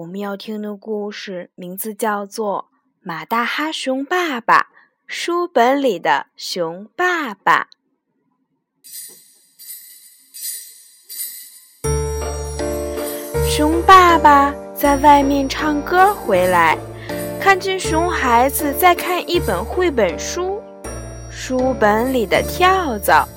[0.00, 2.70] 我们要听的故事名字叫做
[3.02, 4.60] 《马大哈熊爸爸》，
[5.06, 7.68] 书本里的熊爸爸。
[13.46, 16.78] 熊爸爸在外面唱歌回来。
[17.38, 20.62] 看见熊孩子在看一本绘本书，
[21.30, 23.28] 书本里的跳蚤。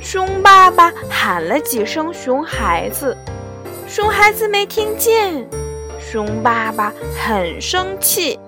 [0.00, 3.14] 熊爸爸喊了几声“熊孩子”，
[3.86, 5.46] 熊孩子没听见。
[6.10, 6.90] 熊爸爸
[7.20, 8.40] 很生气，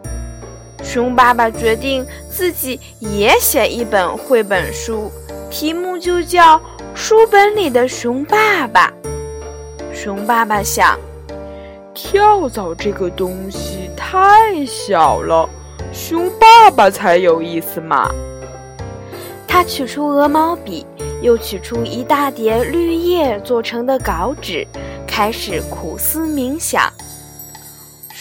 [0.82, 5.12] 熊爸爸决定自己也写一本绘本书，
[5.50, 6.56] 题目就叫
[6.94, 8.90] 《书本里的熊爸爸》。
[9.94, 10.98] 熊爸爸想。
[11.92, 15.46] 跳蚤这个东西太小了，
[15.92, 18.10] 熊爸爸才有意思嘛。
[19.46, 20.86] 他取出鹅毛笔，
[21.20, 24.66] 又取出一大叠绿叶做成的稿纸，
[25.06, 26.90] 开始苦思冥想。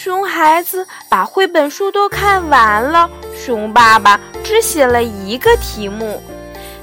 [0.02, 6.23] 熊孩子把绘本书都看完了，熊爸爸只写了一个题目，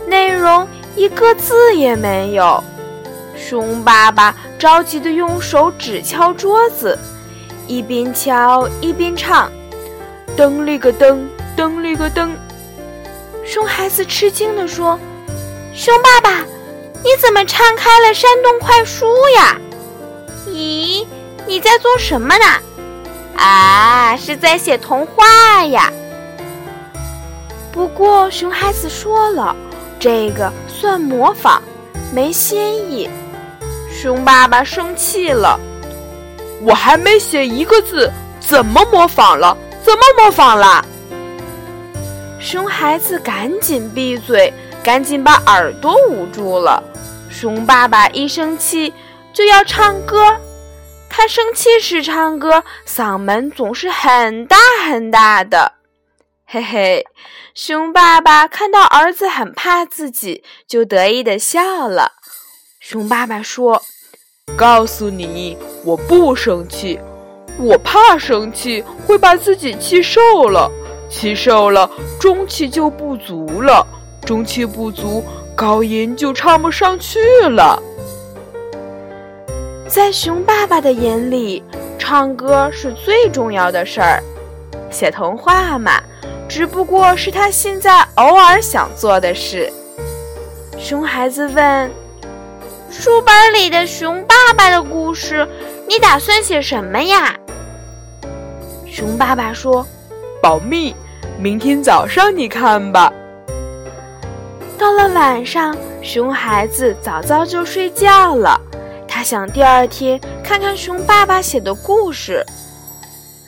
[0.06, 2.62] 内容一个字也没有。
[3.34, 6.98] 熊爸爸着急地用手指敲桌子，
[7.66, 9.50] 一边敲一边唱
[10.36, 12.28] ：“噔哩个噔，噔哩个噔。”
[13.46, 15.00] 熊孩子吃惊地说
[15.72, 16.44] ：“熊爸爸，
[17.02, 19.06] 你怎么唱开了山洞快书
[19.36, 19.58] 呀？
[20.48, 21.06] 咦，
[21.46, 22.44] 你在做什么呢？
[23.36, 25.92] 啊，是在写童话呀。”
[27.72, 29.54] 不过熊孩子说了，
[29.98, 31.62] 这个算模仿，
[32.12, 33.08] 没新意。
[33.92, 35.58] 熊爸爸生气了，
[36.62, 38.10] 我还没写一个字，
[38.40, 39.56] 怎么模仿了？
[39.82, 40.84] 怎么模仿了？
[42.40, 44.52] 熊孩子赶紧闭嘴，
[44.82, 46.82] 赶紧把耳朵捂住了。
[47.30, 48.92] 熊爸爸一生气
[49.32, 50.18] 就要唱歌，
[51.18, 55.72] 他生气时唱歌，嗓门总是很大很大的。
[56.44, 57.06] 嘿嘿，
[57.54, 62.12] 熊爸爸看到儿子很怕自己，就得意的笑了。
[62.80, 63.82] 熊爸爸说
[64.58, 65.56] ：“告诉你，
[65.86, 67.00] 我不生气，
[67.58, 70.70] 我怕生气会把自己气瘦了，
[71.08, 71.90] 气瘦了
[72.20, 73.86] 中气就不足了，
[74.26, 75.24] 中气不足
[75.56, 77.82] 高音就唱不上去了。”
[79.96, 81.64] 在熊爸爸的眼里，
[81.98, 84.22] 唱歌是最重要的事儿，
[84.90, 85.92] 写童话嘛，
[86.46, 89.72] 只不过是他现在偶尔想做的事。
[90.78, 91.90] 熊孩子问。
[92.90, 95.48] 书本里的熊爸爸的故事，
[95.88, 97.34] 你打算写什么呀？
[98.86, 99.86] 熊爸爸说
[100.42, 100.94] ：“保密，
[101.38, 103.10] 明天早上你看吧。”
[104.76, 108.60] 到了晚上，熊孩子早早就睡觉了。
[109.26, 112.46] 想第二天看看熊爸爸写的故事。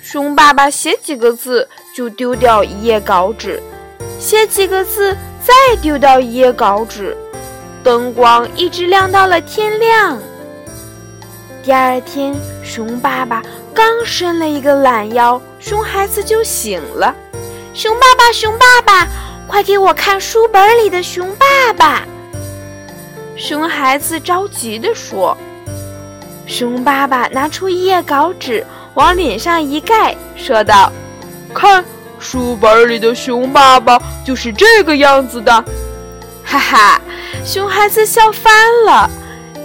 [0.03, 3.62] 熊爸爸写几个字就丢掉一页稿纸，
[4.19, 7.17] 写几个字再丢掉一页稿纸。
[7.84, 10.19] 灯光一直亮到了天亮。
[11.62, 12.34] 第二天，
[12.65, 13.41] 熊爸爸
[13.72, 17.15] 刚伸了一个懒腰，熊孩子就醒了。
[17.72, 19.06] 熊爸爸，熊爸爸，
[19.47, 22.03] 快给我看书本里的熊爸爸！
[23.37, 25.38] 熊孩子着急地说。
[26.49, 30.91] 熊爸爸拿出一页稿纸，往脸上一盖，说道
[31.55, 31.85] ：“看，
[32.19, 35.53] 书本里的熊爸爸就是这个样子的。”
[36.43, 37.01] 哈哈。
[37.45, 38.53] 熊孩子笑翻
[38.85, 39.09] 了，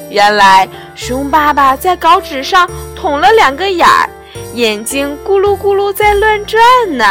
[0.09, 4.07] 原来熊爸爸在稿纸上捅了两个眼儿，
[4.53, 6.61] 眼睛咕噜咕噜在乱转
[6.95, 7.05] 呢。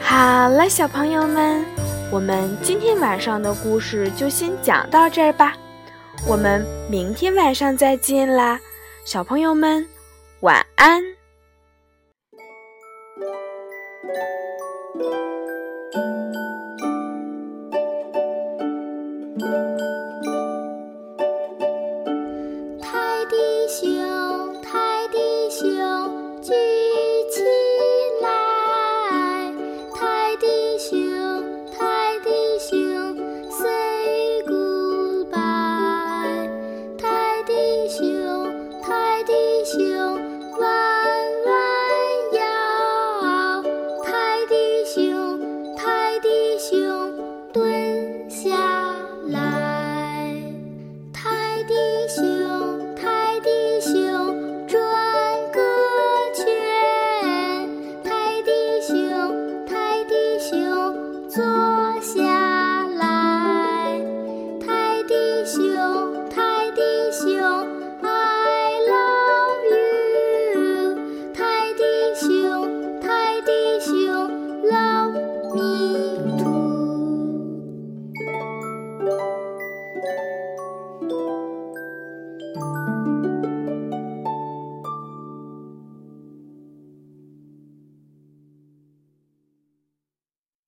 [0.00, 1.64] 好了，小朋友们，
[2.10, 5.54] 我们今天晚上的故事就先讲到这儿吧，
[6.24, 8.58] 我们明天晚上再见啦，
[9.04, 9.86] 小朋友们
[10.40, 11.02] 晚安。